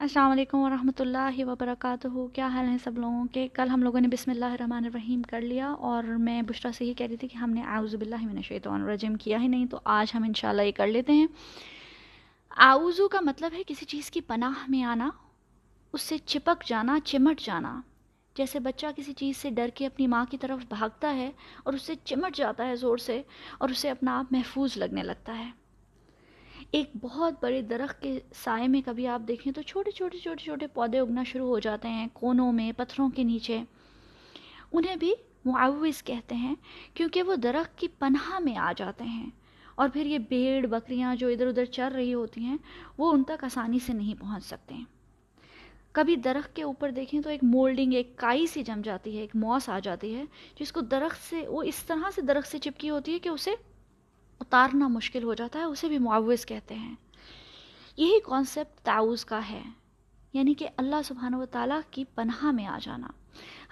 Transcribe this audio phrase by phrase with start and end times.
[0.00, 4.08] السلام علیکم ورحمۃ اللہ وبرکاتہ۔ کیا حال ہیں سب لوگوں کے؟ کل ہم لوگوں نے
[4.08, 7.36] بسم اللہ الرحمن الرحیم کر لیا اور میں بشرا سے ہی کہہ رہی تھی کہ
[7.36, 10.72] ہم نے اعوذ باللہ من الشیطان الرجیم کیا ہی نہیں، تو آج ہم انشاءاللہ یہ
[10.72, 11.26] کر لیتے ہیں۔
[12.56, 15.10] اعوذ کا مطلب ہے کسی چیز کی پناہ میں آنا،
[15.94, 17.80] اس سے چپک جانا، چمٹ جانا۔
[18.36, 21.30] جیسے بچہ کسی چیز سے ڈر کے اپنی ماں کی طرف بھاگتا ہے
[21.64, 23.22] اور اس سے چمٹ جاتا ہے زور سے
[23.58, 25.50] اور اسے اپنا آپ محفوظ لگنے لگتا ہے۔
[26.70, 30.66] ایک بہت بڑے درخت کے سائے میں کبھی آپ دیکھیں تو چھوٹے چھوٹے چھوٹے چھوٹے
[30.66, 33.60] پودے اگنا شروع ہو جاتے ہیں کونوں میں، پتھروں کے نیچے۔
[34.72, 35.12] انہیں بھی
[35.44, 36.54] معوض کہتے ہیں
[36.94, 39.30] کیونکہ وہ درخت کی پناہ میں آ جاتے ہیں۔
[39.74, 42.56] اور پھر یہ بیڑ، بکریاں جو ادھر ادھر چر رہی ہوتی ہیں،
[42.98, 44.84] وہ ان تک آسانی سے نہیں پہنچ سکتے ہیں۔
[45.92, 49.30] کبھی درخت کے اوپر دیکھیں تو ایک مولڈنگ، ایک کائی سی جم جاتی ہے، ایک
[49.34, 50.24] موس آ جاتی ہے،
[50.60, 53.50] جس کو درخت سے، وہ اس طرح سے درخت سے چپکی ہوتی ہے کہ اسے
[54.40, 56.94] اتارنا مشکل ہو جاتا ہے، اسے بھی معوض کہتے ہیں۔
[57.96, 59.62] یہی کانسیپٹ تعوض کا ہے۔
[60.32, 63.06] یعنی کہ اللہ سبحانہ و تعالیٰ کی پناہ میں آ جانا۔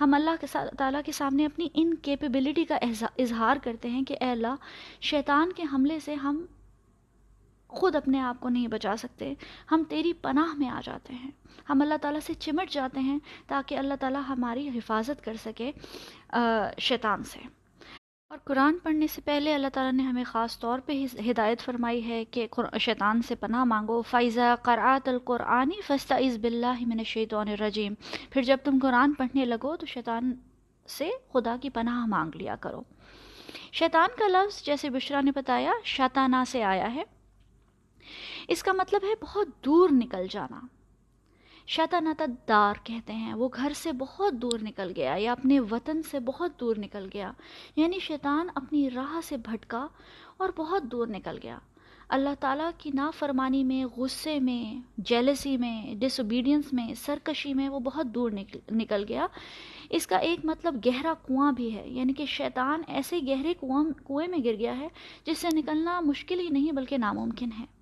[0.00, 0.46] ہم اللہ کے
[0.78, 2.78] تعالیٰ کے سامنے اپنی ان کیپیبلٹی کا
[3.18, 4.54] اظہار کرتے ہیں کہ اے اللہ،
[5.00, 6.44] شیطان کے حملے سے ہم
[7.68, 9.34] خود اپنے آپ کو نہیں بچا سکتے۔
[9.70, 11.30] ہم تیری پناہ میں آ جاتے ہیں۔
[11.70, 15.72] ہم اللہ تعالیٰ سے چمٹ جاتے ہیں تاکہ اللہ تعالیٰ ہماری حفاظت کر سکے
[16.78, 17.63] شیطان سے۔
[18.34, 22.24] اور قرآن پڑھنے سے پہلے اللہ تعالیٰ نے ہمیں خاص طور پہ ہدایت فرمائی ہے
[22.24, 22.46] کہ
[22.80, 27.94] شیطان سے پناہ مانگو۔ فائزہ قرآت القرآنی فستا عز بلّہ من الشیطان الرجیم
[28.30, 30.32] پھر جب تم قرآن پڑھنے لگو تو شیطان
[30.88, 32.82] سے خدا کی پناہ مانگ لیا کرو۔
[33.72, 37.02] شیطان کا لفظ جیسے بشرا نے بتایا، شیطانہ سے آیا ہے۔
[38.48, 40.60] اس کا مطلب ہے بہت دور نکل جانا۔
[41.66, 46.20] شیطانت دار کہتے ہیں، وہ گھر سے بہت دور نکل گیا یا اپنے وطن سے
[46.20, 47.32] بہت دور نکل گیا۔
[47.76, 49.86] یعنی شیطان اپنی راہ سے بھٹکا
[50.36, 51.58] اور بہت دور نکل گیا۔
[52.08, 57.80] اللہ تعالیٰ کی نافرمانی میں، غصے میں جیلسی میں ڈس اوبیڈینس میں، سرکشی میں وہ
[57.80, 58.30] بہت دور
[58.72, 59.26] نکل گیا۔
[59.90, 64.28] اس کا ایک مطلب گہرا کنواں بھی ہے۔ یعنی کہ شیطان ایسے گہرے کنواں، کنویں
[64.28, 64.88] میں گر گیا ہے
[65.26, 67.73] جس سے نکلنا مشکل ہی نہیں بلکہ ناممکن ہے۔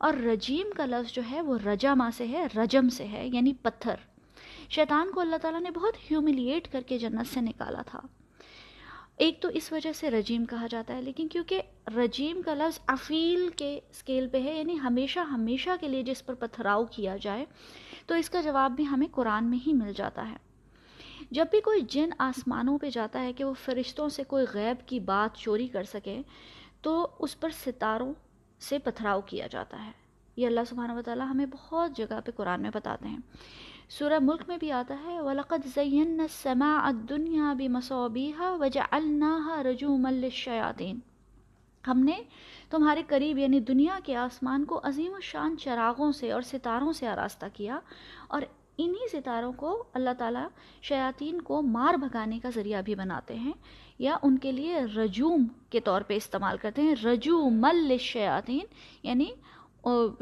[0.00, 3.94] اور رجیم کا لفظ جو ہے وہ رجما سے ہے، رجم سے ہے یعنی پتھر۔
[4.70, 8.00] شیطان کو اللہ تعالیٰ نے بہت ہیوملیٹ کر کے جنت سے نکالا تھا۔
[9.16, 11.62] ایک تو اس وجہ سے رجیم کہا جاتا ہے، لیکن کیونکہ
[11.96, 16.34] رجیم کا لفظ افیل کے اسکیل پہ ہے یعنی ہمیشہ ہمیشہ کے لیے جس پر
[16.34, 17.44] پتھراؤ کیا جائے،
[18.06, 20.36] تو اس کا جواب بھی ہمیں قرآن میں ہی مل جاتا ہے۔
[21.30, 25.00] جب بھی کوئی جن آسمانوں پہ جاتا ہے کہ وہ فرشتوں سے کوئی غیب کی
[25.00, 26.22] بات چوری کر سکے،
[26.82, 28.12] تو اس پر ستاروں
[28.60, 29.90] سے پتھراؤ کیا جاتا ہے۔
[30.36, 33.18] یہ اللہ سبحانہ و تعالیٰ ہمیں بہت جگہ پہ قرآن میں بتاتے ہیں۔
[33.88, 40.98] سورہ ملک میں بھی آتا ہے، وَلَقَدْ زَيَّنَّ السَّمَاءَ الدُّنْيَا بِمَصَوْبِيهَا وَجَعَلْنَاهَا رَجُومًا لِلشَّيَاطِينَ۔
[41.86, 42.22] ہم نے
[42.70, 47.06] تمہارے قریب یعنی دنیا کے آسمان کو عظیم و شان چراغوں سے اور ستاروں سے
[47.06, 47.80] آراستہ کیا
[48.28, 48.42] اور
[48.78, 50.48] انہی ستاروں کو اللہ تعالیٰ
[50.82, 53.52] شیاطین کو مار بھگانے کا ذریعہ بھی بناتے ہیں
[53.98, 58.66] یا ان کے لیے رجوم کے طور پہ استعمال کرتے ہیں رجوم الشیاطین
[59.02, 59.26] یعنی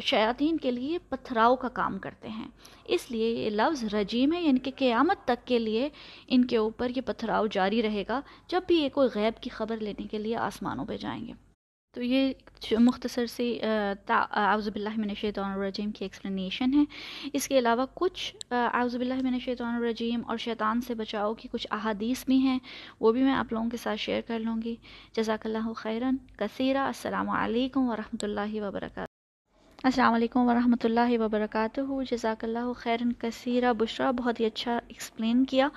[0.05, 2.49] شیاطین کے لیے پتھراؤ کا کام کرتے ہیں۔
[2.85, 5.89] اس لیے یہ لفظ رجیم ہے یعنی کہ قیامت تک کے لیے
[6.29, 9.77] ان کے اوپر یہ پتھراؤ جاری رہے گا جب بھی یہ کوئی غیب کی خبر
[9.77, 11.33] لینے کے لیے آسمانوں پہ جائیں گے۔
[11.95, 12.33] تو یہ
[12.79, 16.85] مختصر سی اعوذ باللہ من الشیطان الرجیم کی ایکسپلینیشن ہے۔
[17.33, 21.67] اس کے علاوہ کچھ اعوذ باللہ من الشیطان الرجیم اور شیطان سے بچاؤ کی کچھ
[21.71, 22.59] احادیث بھی ہیں،
[23.01, 24.77] وہ بھی میں آپ لوگوں کے ساتھ شیئر کر لوں گی۔
[25.17, 29.08] جزاک اللہ خیرن، کثیرہ، السلام علیکم ورحمۃ اللہ وبرکاتہ۔
[29.83, 31.81] السلام علیکم ورحمۃ اللہ وبرکاتہ۔
[32.11, 35.69] جزاک اللہ خیرن کثیرہ۔ بشرا، بہت ہی اچھا ایکسپلین کیا۔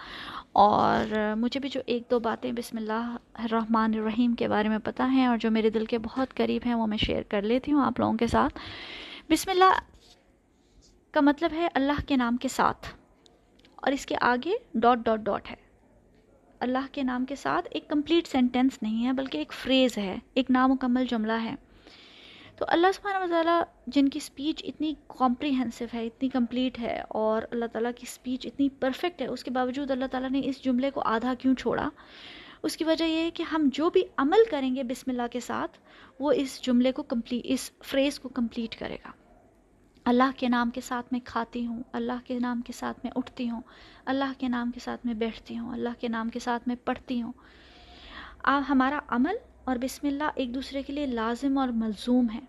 [0.51, 5.03] اور مجھے بھی جو ایک دو باتیں بسم اللہ الرحمن الرحیم کے بارے میں پتہ
[5.03, 7.85] ہیں اور جو میرے دل کے بہت قریب ہیں، وہ میں شیئر کر لیتی ہوں
[7.85, 8.59] آپ لوگوں کے ساتھ۔
[9.29, 9.79] بسم اللہ
[11.11, 12.87] کا مطلب ہے اللہ کے نام کے ساتھ۔
[13.75, 15.55] اور اس کے آگے ڈاٹ ڈاٹ ڈاٹ ہے۔
[16.59, 20.51] اللہ کے نام کے ساتھ ایک کمپلیٹ سینٹینس نہیں ہے، بلکہ ایک فریز ہے، ایک
[20.51, 21.55] نامکمل جملہ ہے۔
[22.61, 27.41] تو اللہ سبحانہ و تعالیٰ جن کی سپیچ اتنی کمپریہنسو ہے، اتنی کمپلیٹ ہے اور
[27.51, 30.91] اللہ تعالیٰ کی سپیچ اتنی پرفیکٹ ہے، اس کے باوجود اللہ تعالیٰ نے اس جملے
[30.91, 31.89] کو آدھا کیوں چھوڑا؟
[32.63, 35.39] اس کی وجہ یہ ہے کہ ہم جو بھی عمل کریں گے بسم اللہ کے
[35.39, 35.79] ساتھ،
[36.19, 39.11] وہ اس جملے کو کمپلیٹ اس فریز کو کمپلیٹ کرے گا۔
[40.05, 43.49] اللہ کے نام کے ساتھ میں کھاتی ہوں، اللہ کے نام کے ساتھ میں اٹھتی
[43.49, 43.61] ہوں،
[44.05, 47.21] اللہ کے نام کے ساتھ میں بیٹھتی ہوں، اللہ کے نام کے ساتھ میں پڑھتی
[47.21, 47.31] ہوں۔
[48.69, 52.39] ہمارا عمل اور بسم اللہ ایک دوسرے کے لیے لازم اور ملزوم ہے۔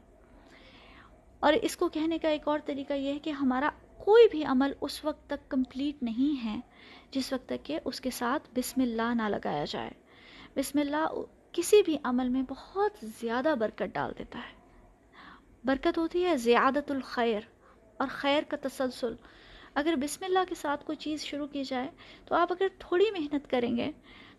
[1.42, 3.68] اور اس کو کہنے کا ایک اور طریقہ یہ ہے کہ ہمارا
[3.98, 6.60] کوئی بھی عمل اس وقت تک کمپلیٹ نہیں ہے
[7.10, 9.90] جس وقت تک کہ اس کے ساتھ بسم اللہ نہ لگایا جائے۔
[10.56, 11.06] بسم اللہ
[11.52, 14.60] کسی بھی عمل میں بہت زیادہ برکت ڈال دیتا ہے۔
[15.64, 17.40] برکت ہوتی ہے زیادت الخیر
[17.96, 19.14] اور خیر کا تسلسل۔
[19.74, 21.88] اگر بسم اللہ کے ساتھ کوئی چیز شروع کی جائے
[22.24, 23.90] تو آپ اگر تھوڑی محنت کریں گے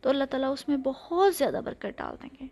[0.02, 2.48] تو اللہ تعالیٰ اس میں بہت زیادہ برکت ڈال دیں گے۔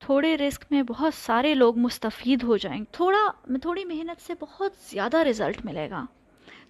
[0.00, 3.30] تھوڑے رزق میں بہت سارے لوگ مستفید ہو جائیں گے تھوڑا،
[3.62, 6.04] تھوڑی محنت سے بہت زیادہ رزلٹ ملے گا۔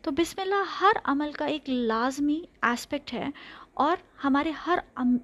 [0.02, 3.26] تو بسم اللہ، ہر عمل کا ایک لازمی اسپیکٹ ہے
[3.74, 4.78] اور ہمارے ہر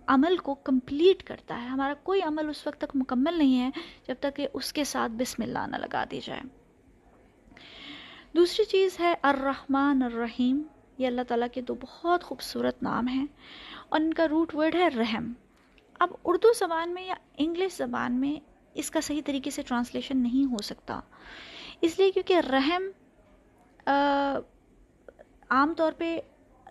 [0.06, 3.70] عمل کو کمپلیٹ کرتا ہے۔ ہمارا کوئی عمل اس وقت تک مکمل نہیں ہے
[4.08, 6.40] جب تک کہ اس کے ساتھ بسم اللہ نہ لگا دی جائے۔
[8.36, 10.62] دوسری چیز ہے الرحمن الرحیم۔
[10.98, 13.26] یہ اللہ تعالیٰ کے دو بہت خوبصورت نام ہیں
[13.88, 15.32] اور ان کا روٹ ورڈ ہے رحم۔
[16.00, 18.34] اب اردو زبان میں یا انگلش زبان میں
[18.74, 21.00] اس کا صحیح طریقے سے ٹرانسلیشن نہیں ہو سکتا۔
[21.80, 22.82] اس لیے کیونکہ رحم
[25.50, 26.18] عام طور پہ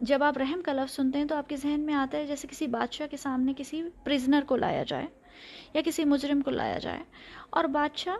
[0.01, 2.47] جب آپ رحم کا لفظ سنتے ہیں تو آپ کے ذہن میں آتا ہے جیسے
[2.47, 5.05] کسی بادشاہ کے سامنے کسی پرزنر کو لایا جائے
[5.73, 7.03] یا کسی مجرم کو لایا جائے
[7.49, 8.15] اور بادشاہ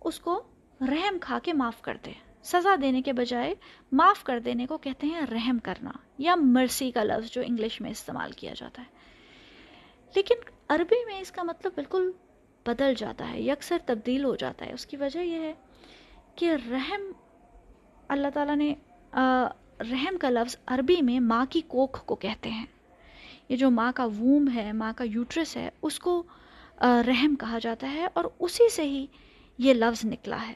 [0.00, 0.42] اس کو
[0.80, 2.12] رحم کھا کے معاف کر دے۔
[2.42, 3.54] سزا دینے کے بجائے
[3.92, 7.90] معاف کر دینے کو کہتے ہیں رحم کرنا یا مرسی کا لفظ جو انگلش میں
[7.90, 8.97] استعمال کیا جاتا ہے۔
[10.16, 10.34] لیکن
[10.68, 12.10] عربی میں اس کا مطلب بالکل
[12.66, 15.52] بدل جاتا ہے یکسر تبدیل ہو جاتا ہے۔ اس کی وجہ یہ ہے
[16.34, 17.02] کہ رحم،
[18.08, 18.74] اللہ تعالیٰ نے
[19.80, 22.66] رحم کا لفظ عربی میں ماں کی کوکھ کو کہتے ہیں۔
[23.48, 26.22] یہ جو ماں کا ووم ہے، ماں کا یوٹرس ہے، اس کو
[26.80, 29.06] رحم کہا جاتا ہے اور اسی سے ہی
[29.58, 30.54] یہ لفظ نکلا ہے۔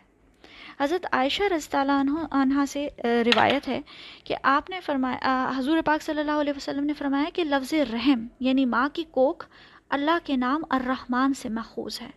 [0.81, 3.81] حضرت عائشہ رضی اللہ عنہ عنہ سے روایت ہے
[4.25, 8.26] کہ آپ نے فرمایا حضور پاک صلی اللہ علیہ وسلم نے فرمایا کہ لفظ رحم
[8.41, 9.47] یعنی ماں کی کوکھ
[9.88, 12.11] اللہ کے نام الرحمن سے محفوظ ہے۔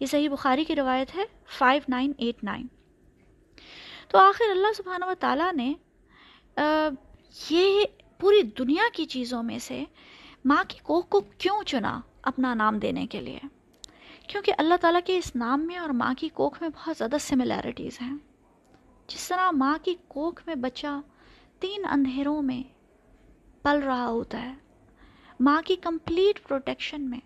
[0.00, 1.24] یہ صحیح بخاری کی روایت ہے
[1.58, 2.66] 5989
[4.08, 5.72] تو آخر اللہ سبحانہ و تعالیٰ نے
[7.50, 7.84] یہ
[8.18, 9.84] پوری دنیا کی چیزوں میں سے
[10.44, 13.38] ماں کی کوکھ کو کیوں چنا اپنا نام دینے کے لیے؟
[14.30, 18.00] کیونکہ اللہ تعالیٰ کے اس نام میں اور ماں کی کوکھ میں بہت زیادہ سملیرٹیز
[18.00, 18.16] ہیں۔
[19.06, 21.00] جس طرح ماں کی کوکھ میں بچہ
[21.60, 22.62] تین اندھیروں میں
[23.62, 24.54] پل رہا ہوتا ہے،
[25.40, 27.18] ماں کی کمپلیٹ پروٹیکشن میں۔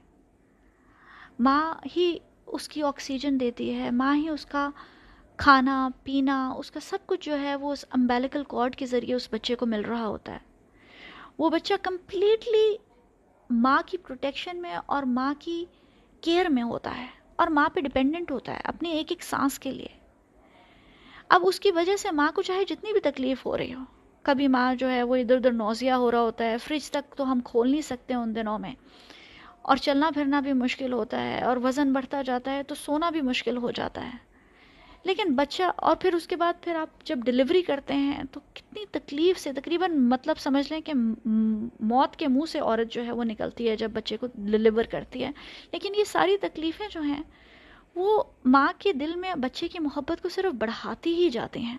[1.39, 4.71] ماں ہی اس کی آکسیجن دیتی ہے، ماں ہی اس کا
[5.37, 9.29] کھانا، پینا، اس کا سب کچھ جو ہے وہ اس امبیلیکل کارڈ کے ذریعے اس
[9.31, 10.39] بچے کو مل رہا ہوتا ہے۔
[11.39, 12.77] وہ بچہ کمپلیٹلی
[13.51, 15.65] ماں کی پروٹیکشن میں اور ماں کی
[16.25, 17.07] کیئر میں ہوتا ہے
[17.37, 19.89] اور ماں پہ ڈپینڈنٹ ہوتا ہے اپنی ایک ایک سانس کے لیے۔
[21.29, 23.81] اب اس کی وجہ سے ماں کو چاہے جتنی بھی تکلیف ہو رہی ہو،
[24.23, 27.33] کبھی ماں جو ہے وہ ادھر ادھر نوزیا ہو رہا ہوتا ہے فریج تک تو
[27.33, 28.75] ہم کھول نہیں سکتے ان دنوں میں۔
[29.63, 33.21] اور چلنا پھرنا بھی مشکل ہوتا ہے اور وزن بڑھتا جاتا ہے تو سونا بھی
[33.21, 34.34] مشکل ہو جاتا ہے۔
[35.05, 38.85] لیکن بچہ، اور پھر اس کے بعد پھر آپ جب ڈلیوری کرتے ہیں تو کتنی
[38.91, 43.25] تکلیف سے، تقریباً مطلب سمجھ لیں کہ موت کے منہ سے عورت جو ہے وہ
[43.25, 45.31] نکلتی ہے جب بچے کو ڈلیور کرتی ہے۔
[45.73, 47.23] لیکن یہ ساری تکلیفیں جو ہیں،
[47.97, 51.77] وہ ماں کے دل میں بچے کی محبت کو صرف بڑھاتی ہی جاتے ہیں۔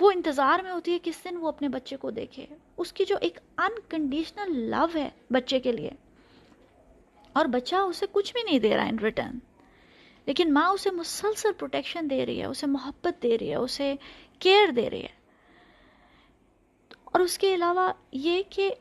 [0.00, 2.46] وہ انتظار میں ہوتی ہے کس دن وہ اپنے بچے کو دیکھے۔
[2.78, 5.90] اس کی جو ایک انکنڈیشنل لو ہے بچے کے لیے،
[7.34, 9.38] اور بچہ اسے کچھ بھی نہیں دے رہا ان ریٹرن
[10.30, 13.94] لیکن ماں اسے مسلسل پروٹیکشن دے رہی ہے، اسے محبت دے رہی ہے، اسے
[14.38, 15.20] کیئر دے رہی ہے۔
[17.04, 18.74] اور اس کے علاوہ یہ کہ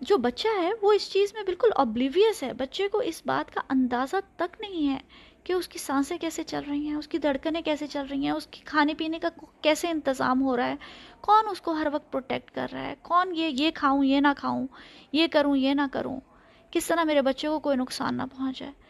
[0.00, 3.60] جو بچہ ہے، وہ اس چیز میں بالکل ابلیویس ہے۔ بچے کو اس بات کا
[3.68, 4.98] اندازہ تک نہیں ہے
[5.44, 8.30] کہ اس کی سانسیں کیسے چل رہی ہیں، اس کی دھڑکنیں کیسے چل رہی ہیں،
[8.30, 9.28] اس کی کھانے پینے کا
[9.60, 10.76] کیسے انتظام ہو رہا ہے۔
[11.20, 14.28] کون اس کو ہر وقت پروٹیکٹ کر رہا ہے؟ کون یہ یہ کھاؤں، یہ نہ
[14.36, 14.66] کھاؤں،
[15.12, 16.20] یہ کروں، یہ نہ کروں؟
[16.70, 18.81] کس طرح میرے بچے کو کوئی نقصان نہ پہنچائے؟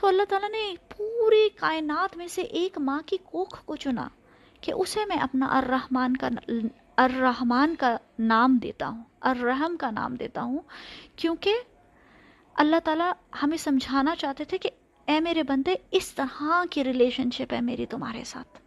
[0.00, 4.08] تو اللہ تعالیٰ نے پوری کائنات میں سے ایک ماں کی کوکھ کو چنا
[4.60, 6.28] کہ اسے میں اپنا الرحمن کا
[6.96, 10.58] الرحمن کا نام دیتا ہوں، الرحم کا نام دیتا ہوں،
[11.16, 11.54] کیونکہ
[12.54, 13.12] اللہ تعالیٰ
[13.42, 14.70] ہمیں سمجھانا چاہتے تھے کہ
[15.06, 18.58] اے میرے بندے، اس طرح کی ریلیشن شپ ہے میری تمہارے ساتھ۔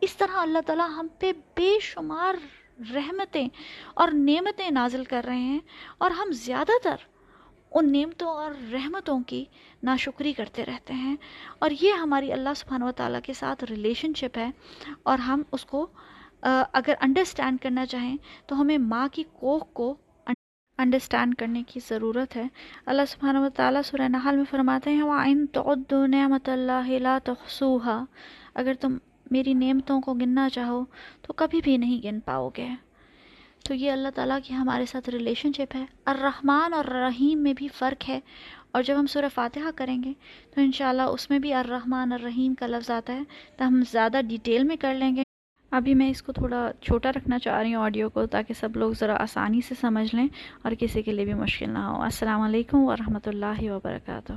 [0.00, 2.34] اس طرح اللہ تعالیٰ ہم پہ بے شمار
[2.94, 3.48] رحمتیں
[3.94, 5.60] اور نعمتیں نازل کر رہے ہیں
[5.98, 7.09] اور ہم زیادہ تر
[7.74, 9.44] ان نعمتوں اور رحمتوں کی
[9.82, 11.16] ناشکری کرتے رہتے ہیں
[11.58, 14.50] اور یہ ہماری اللہ سبحانہ و تعالیٰ کے ساتھ ریلیشن شپ ہے
[15.02, 15.86] اور ہم اس کو
[16.42, 19.94] اگر انڈرسٹینڈ کرنا چاہیں تو ہمیں ماں کی کوخ کو
[20.78, 22.44] انڈرسٹینڈ کرنے کی ضرورت ہے۔
[22.86, 28.04] اللہ سبحانہ و تعالیٰ سورہ نحل میں فرماتے ہیں، وَإِن تُعُدُّ نِعْمَةَ اللَّهِ لَا تُحْصُوهَا
[28.54, 28.96] اگر تم
[29.30, 30.84] میری نعمتوں کو گننا چاہو
[31.22, 32.68] تو کبھی بھی نہیں گن پاؤ گے۔
[33.64, 37.68] تو یہ اللہ تعالیٰ کی ہمارے ساتھ ریلیشن شپ ہے۔ الرحمن اور رحیم میں بھی
[37.68, 38.20] فرق ہے۔
[38.70, 40.12] اور جب ہم سورہ فاتحہ کریں گے
[40.54, 43.22] تو انشاءاللہ اس میں بھی الرحمن الرحیم کا لفظ آتا ہے۔
[43.56, 45.22] تو ہم زیادہ ڈیٹیل میں کر لیں گے۔
[45.70, 48.92] ابھی میں اس کو تھوڑا چھوٹا رکھنا چاہ رہی ہوں آڈیو کو تاکہ سب لوگ
[48.92, 50.28] ذرا آسانی سے سمجھ لیں
[50.62, 54.32] اور کسی کے لیے بھی مشکل نہ ہو۔ السلام علیکم ورحمۃ اللہ وبرکاتہ۔